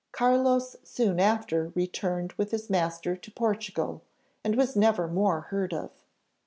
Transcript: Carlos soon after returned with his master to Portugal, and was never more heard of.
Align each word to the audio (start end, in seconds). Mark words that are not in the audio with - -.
Carlos 0.11 0.77
soon 0.83 1.19
after 1.19 1.71
returned 1.75 2.33
with 2.33 2.49
his 2.49 2.71
master 2.71 3.15
to 3.15 3.29
Portugal, 3.29 4.01
and 4.43 4.55
was 4.57 4.75
never 4.75 5.07
more 5.07 5.41
heard 5.41 5.75
of. 5.75 5.91